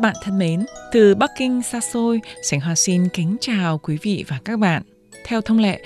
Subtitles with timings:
[0.00, 3.98] Các bạn thân mến, từ Bắc Kinh xa xôi, Sảnh Hoa xin kính chào quý
[4.02, 4.82] vị và các bạn.
[5.24, 5.80] Theo thông lệ,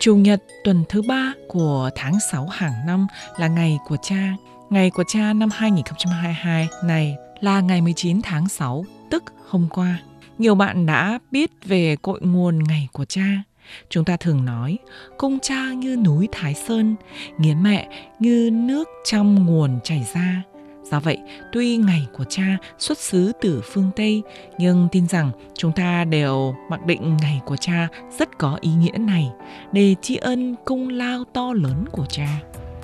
[0.00, 3.06] Chủ nhật tuần thứ ba của tháng 6 hàng năm
[3.38, 4.36] là ngày của cha.
[4.70, 9.98] Ngày của cha năm 2022 này là ngày 19 tháng 6, tức hôm qua.
[10.38, 13.42] Nhiều bạn đã biết về cội nguồn ngày của cha.
[13.88, 14.78] Chúng ta thường nói,
[15.18, 16.96] công cha như núi Thái Sơn,
[17.38, 17.88] nghĩa mẹ
[18.18, 20.42] như nước trong nguồn chảy ra.
[20.90, 21.18] Do vậy,
[21.52, 24.22] tuy ngày của cha xuất xứ từ phương Tây,
[24.58, 27.88] nhưng tin rằng chúng ta đều mặc định ngày của cha
[28.18, 29.30] rất có ý nghĩa này
[29.72, 32.28] để tri ân công lao to lớn của cha.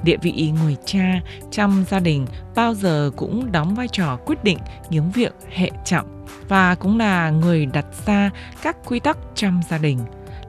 [0.03, 4.59] Địa vị người cha trong gia đình bao giờ cũng đóng vai trò quyết định
[4.91, 8.31] những việc hệ trọng và cũng là người đặt ra
[8.63, 9.99] các quy tắc trong gia đình,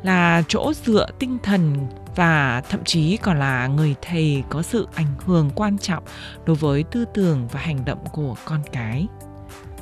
[0.03, 5.15] là chỗ dựa tinh thần và thậm chí còn là người thầy có sự ảnh
[5.25, 6.03] hưởng quan trọng
[6.45, 9.07] đối với tư tưởng và hành động của con cái.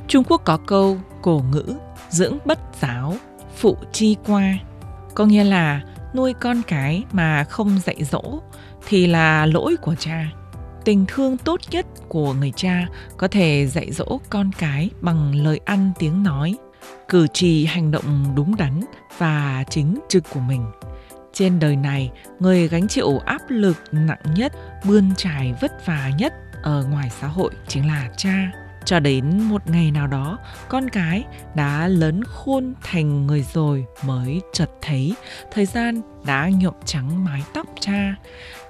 [0.08, 1.76] Trung Quốc có câu cổ ngữ
[2.10, 3.16] dưỡng bất giáo,
[3.56, 4.58] phụ chi qua,
[5.16, 5.82] có nghĩa là
[6.16, 8.40] nuôi con cái mà không dạy dỗ
[8.88, 10.26] thì là lỗi của cha.
[10.86, 12.88] Tình thương tốt nhất của người cha
[13.18, 16.58] có thể dạy dỗ con cái bằng lời ăn tiếng nói,
[17.08, 18.82] cử chỉ hành động đúng đắn
[19.18, 20.66] và chính trực của mình–
[21.34, 24.54] trên đời này, người gánh chịu áp lực nặng nhất,
[24.86, 28.52] bươn trải vất vả nhất ở ngoài xã hội chính là cha.
[28.86, 31.24] Cho đến một ngày nào đó, con cái
[31.56, 35.16] đã lớn khôn thành người rồi mới chợt thấy
[35.52, 38.16] thời gian đã nhuộm trắng mái tóc cha.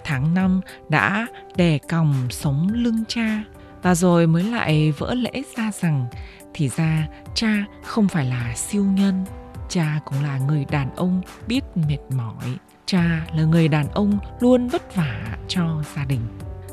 [0.04, 3.44] Tháng năm đã đè còng sống lưng cha
[3.82, 6.06] và rồi mới lại vỡ lẽ ra rằng
[6.54, 9.26] thì ra cha không phải là siêu nhân
[9.74, 12.58] cha cũng là người đàn ông biết mệt mỏi.
[12.86, 16.22] Cha là người đàn ông luôn vất vả cho gia đình.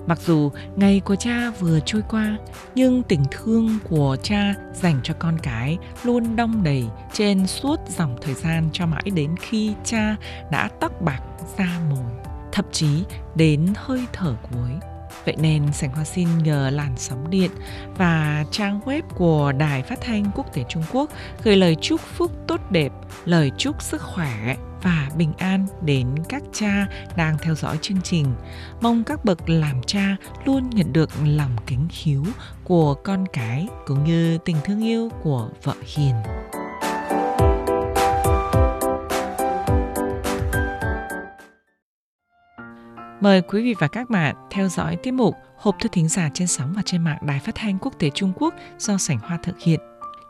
[0.06, 2.36] Mặc dù ngày của cha vừa trôi qua,
[2.74, 8.16] nhưng tình thương của cha dành cho con cái luôn đong đầy trên suốt dòng
[8.22, 10.16] thời gian cho mãi đến khi cha
[10.50, 11.20] đã tóc bạc
[11.58, 12.12] da mồi,
[12.52, 13.04] thậm chí
[13.34, 14.89] đến hơi thở cuối.
[15.24, 17.50] Vậy nên Sảnh Hoa xin nhờ làn sóng điện
[17.96, 21.10] và trang web của Đài Phát thanh Quốc tế Trung Quốc
[21.42, 22.92] gửi lời chúc phúc tốt đẹp,
[23.24, 26.86] lời chúc sức khỏe và bình an đến các cha
[27.16, 28.26] đang theo dõi chương trình.
[28.80, 32.24] Mong các bậc làm cha luôn nhận được lòng kính hiếu
[32.64, 36.14] của con cái cũng như tình thương yêu của vợ hiền.
[43.20, 46.46] Mời quý vị và các bạn theo dõi tiết mục Hộp thư thính giả trên
[46.48, 49.60] sóng và trên mạng Đài Phát thanh Quốc tế Trung Quốc do Sảnh Hoa thực
[49.60, 49.80] hiện.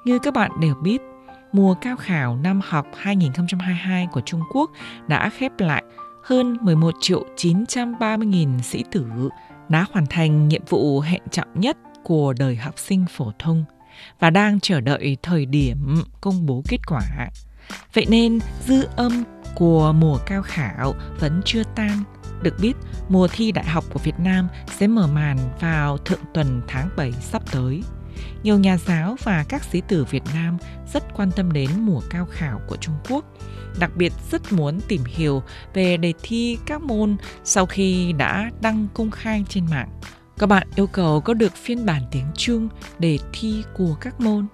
[0.05, 1.01] Như các bạn đều biết,
[1.53, 4.71] mùa cao khảo năm học 2022 của Trung Quốc
[5.09, 5.83] đã khép lại
[6.23, 9.07] hơn 11 triệu 930 nghìn sĩ tử
[9.69, 13.65] đã hoàn thành nhiệm vụ hẹn trọng nhất của đời học sinh phổ thông
[14.21, 17.03] và đang chờ đợi thời điểm công bố kết quả.
[17.95, 19.25] Vậy nên dư âm
[19.55, 22.05] của mùa cao khảo vẫn chưa tan
[22.43, 22.77] được biết,
[23.09, 27.13] mùa thi đại học của Việt Nam sẽ mở màn vào thượng tuần tháng 7
[27.13, 27.83] sắp tới.
[28.43, 30.59] Nhiều nhà giáo và các sĩ tử Việt Nam
[30.93, 33.25] rất quan tâm đến mùa cao khảo của Trung Quốc,
[33.79, 35.43] đặc biệt rất muốn tìm hiểu
[35.75, 39.89] về đề thi các môn sau khi đã đăng công khai trên mạng.
[40.39, 42.69] Các bạn yêu cầu có được phiên bản tiếng Trung
[42.99, 44.47] đề thi của các môn.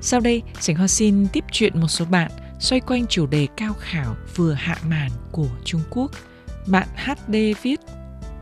[0.00, 2.30] Sau đây, Sảnh Hoa xin tiếp chuyện một số bạn
[2.60, 6.10] xoay quanh chủ đề cao khảo vừa hạ màn của Trung Quốc–
[6.66, 7.80] bạn HD viết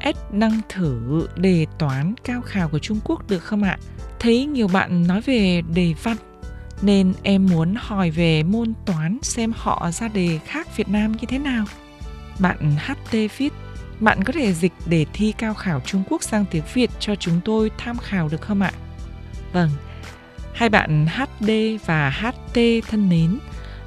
[0.05, 3.79] S năng thử đề toán cao khảo của Trung Quốc được không ạ?
[4.19, 6.17] Thấy nhiều bạn nói về đề văn
[6.83, 11.27] nên em muốn hỏi về môn toán xem họ ra đề khác Việt Nam như
[11.29, 11.65] thế nào.
[12.39, 13.53] Bạn HT viết
[14.01, 17.41] bạn có thể dịch đề thi cao khảo Trung Quốc sang tiếng Việt cho chúng
[17.45, 18.73] tôi tham khảo được không ạ?
[19.53, 19.71] Vâng,
[20.55, 21.51] hai bạn HD
[21.87, 22.59] và HT
[22.89, 23.39] thân mến,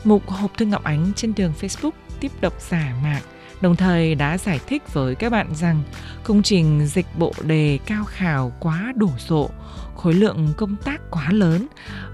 [0.03, 3.21] mục hộp thư Ngọc Ánh trên đường Facebook tiếp độc giả mạng
[3.61, 5.83] đồng thời đã giải thích với các bạn rằng
[6.23, 9.49] công trình dịch bộ đề cao khảo quá đổ sộ,
[9.95, 11.67] khối lượng công tác quá lớn,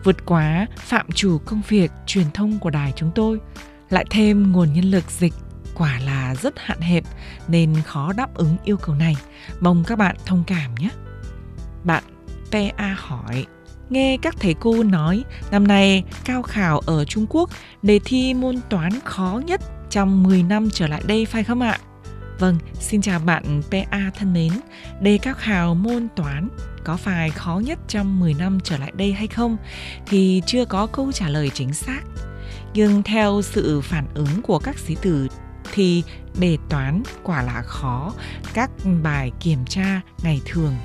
[0.03, 3.39] vượt quá phạm chủ công việc truyền thông của đài chúng tôi,
[3.89, 5.33] lại thêm nguồn nhân lực dịch
[5.75, 7.03] quả là rất hạn hẹp
[7.47, 9.15] nên khó đáp ứng yêu cầu này.
[9.59, 10.89] Mong các bạn thông cảm nhé.
[11.83, 12.03] Bạn
[12.51, 13.45] PA hỏi
[13.89, 17.49] Nghe các thầy cô nói, năm nay cao khảo ở Trung Quốc
[17.81, 19.61] đề thi môn toán khó nhất
[19.91, 21.79] trong 10 năm trở lại đây phải không ạ?
[22.39, 24.51] Vâng, xin chào bạn PA thân mến.
[25.01, 26.49] Đề các hào môn toán
[26.83, 29.57] có phải khó nhất trong 10 năm trở lại đây hay không
[30.07, 32.01] thì chưa có câu trả lời chính xác.
[32.73, 35.27] Nhưng theo sự phản ứng của các sĩ tử
[35.71, 36.03] thì
[36.39, 38.13] đề toán quả là khó
[38.53, 38.71] các
[39.03, 40.75] bài kiểm tra ngày thường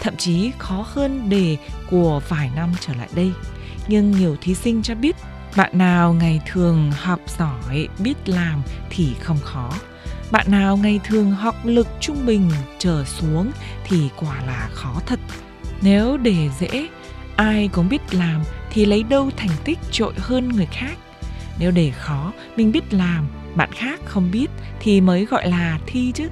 [0.00, 1.56] thậm chí khó hơn đề
[1.90, 3.32] của vài năm trở lại đây
[3.88, 5.16] nhưng nhiều thí sinh cho biết
[5.56, 9.72] bạn nào ngày thường học giỏi, biết làm thì không khó.
[10.30, 13.50] Bạn nào ngày thường học lực trung bình trở xuống
[13.84, 15.20] thì quả là khó thật.
[15.82, 16.88] Nếu để dễ,
[17.36, 20.98] ai cũng biết làm thì lấy đâu thành tích trội hơn người khác.
[21.58, 24.50] Nếu để khó, mình biết làm, bạn khác không biết
[24.80, 26.28] thì mới gọi là thi chứ.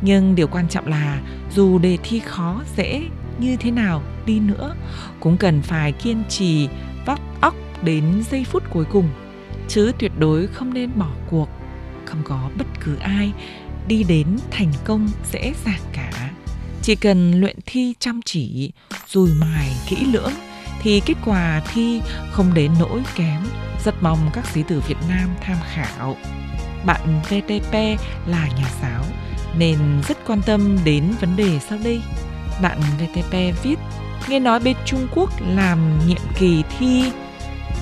[0.00, 1.20] Nhưng điều quan trọng là
[1.54, 3.02] dù đề thi khó dễ
[3.38, 4.74] như thế nào đi nữa
[5.20, 6.68] cũng cần phải kiên trì
[7.06, 7.54] vắt óc
[7.84, 9.08] đến giây phút cuối cùng,
[9.68, 11.48] chứ tuyệt đối không nên bỏ cuộc,
[12.04, 13.32] không có bất cứ ai
[13.88, 16.30] đi đến thành công dễ dàng cả.
[16.82, 18.72] Chỉ cần luyện thi chăm chỉ,
[19.08, 20.32] dùi mài kỹ lưỡng,
[20.82, 22.00] thì kết quả thi
[22.32, 23.40] không đến nỗi kém.
[23.84, 26.16] Rất mong các sĩ tử Việt Nam tham khảo.
[26.86, 27.72] Bạn VTP
[28.26, 29.04] là nhà giáo,
[29.58, 29.78] nên
[30.08, 32.02] rất quan tâm đến vấn đề sau đây.
[32.62, 33.76] Bạn VTP viết,
[34.28, 37.04] nghe nói bên Trung Quốc làm nhiệm kỳ thi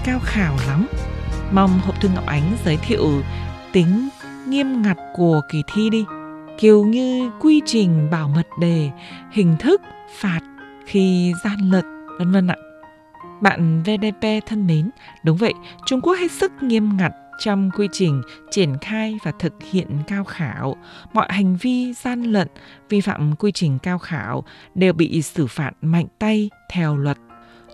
[0.04, 0.86] cao khảo lắm.
[1.52, 3.22] Mong hộp thư ngọc ánh giới thiệu
[3.72, 4.08] tính
[4.48, 6.04] nghiêm ngặt của kỳ thi đi.
[6.58, 8.90] Kiểu như quy trình bảo mật đề
[9.32, 9.80] hình thức
[10.16, 10.40] phạt
[10.86, 11.84] khi gian lận
[12.18, 12.56] vân vân ạ.
[13.40, 14.90] Bạn VDP thân mến
[15.24, 15.52] đúng vậy
[15.86, 20.24] Trung Quốc hết sức nghiêm ngặt trong quy trình triển khai và thực hiện cao
[20.24, 20.76] khảo,
[21.12, 22.48] mọi hành vi gian lận,
[22.88, 24.44] vi phạm quy trình cao khảo
[24.74, 27.18] đều bị xử phạt mạnh tay theo luật.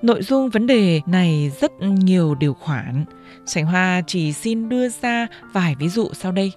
[0.02, 3.04] Nội dung vấn đề này rất nhiều điều khoản.
[3.46, 6.52] Sảnh Hoa chỉ xin đưa ra vài ví dụ sau đây.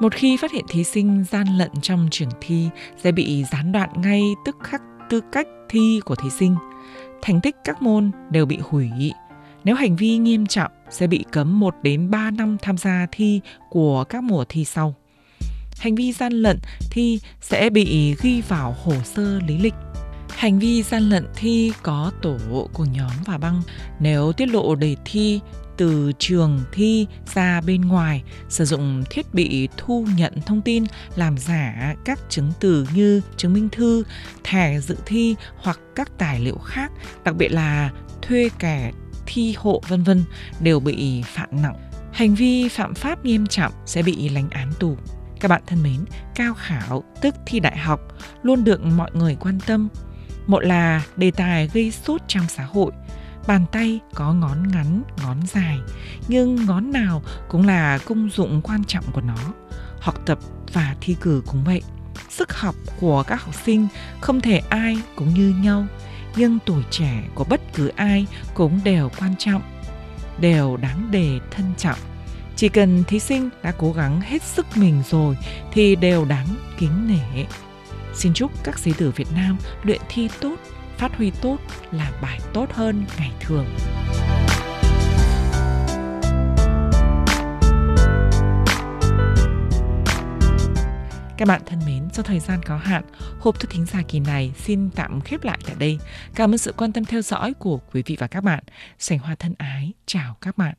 [0.00, 2.68] Một khi phát hiện thí sinh gian lận trong trường thi,
[3.02, 6.56] sẽ bị gián đoạn ngay tức khắc tư cách thi của thí sinh.
[7.22, 8.90] Thành tích các môn đều bị hủy.
[9.64, 13.40] Nếu hành vi nghiêm trọng, sẽ bị cấm 1 đến 3 năm tham gia thi
[13.70, 14.94] của các mùa thi sau.
[15.78, 16.58] Hành vi gian lận
[16.90, 19.74] thi sẽ bị ghi vào hồ sơ lý lịch.
[20.40, 22.36] Hành vi gian lận thi có tổ
[22.72, 23.62] của nhóm và băng.
[23.98, 25.40] Nếu tiết lộ đề thi
[25.76, 30.84] từ trường thi ra bên ngoài, sử dụng thiết bị thu nhận thông tin
[31.16, 34.04] làm giả các chứng từ như chứng minh thư,
[34.44, 36.92] thẻ dự thi hoặc các tài liệu khác,
[37.24, 37.90] đặc biệt là
[38.22, 38.92] thuê kẻ
[39.26, 40.24] thi hộ vân vân
[40.60, 41.90] đều bị phạt nặng.
[42.12, 44.96] Hành vi phạm pháp nghiêm trọng sẽ bị lãnh án tù.
[45.40, 46.04] Các bạn thân mến,
[46.34, 48.00] cao khảo tức thi đại học
[48.42, 49.88] luôn được mọi người quan tâm.
[50.50, 52.92] Một là đề tài gây sốt trong xã hội.
[53.46, 55.78] Bàn tay có ngón ngắn, ngón dài,
[56.28, 59.36] nhưng ngón nào cũng là công dụng quan trọng của nó.
[60.00, 60.38] Học tập
[60.72, 61.82] và thi cử cũng vậy.
[62.28, 63.88] Sức học của các học sinh
[64.20, 65.86] không thể ai cũng như nhau
[66.36, 69.62] nhưng tuổi trẻ của bất cứ ai cũng đều quan trọng,
[70.40, 71.98] đều đáng để thân trọng.
[72.56, 75.36] Chỉ cần thí sinh đã cố gắng hết sức mình rồi
[75.72, 76.46] thì đều đáng
[76.78, 77.44] kính nể.
[78.14, 80.56] Xin chúc các sĩ tử Việt Nam luyện thi tốt,
[80.98, 81.56] phát huy tốt,
[81.92, 83.66] làm bài tốt hơn ngày thường.
[91.36, 93.04] Các bạn thân mến, do thời gian có hạn,
[93.40, 95.98] hộp thư thính giả kỳ này xin tạm khép lại tại đây.
[96.34, 98.64] Cảm ơn sự quan tâm theo dõi của quý vị và các bạn.
[98.98, 100.74] Sành Hoa thân ái, chào các bạn.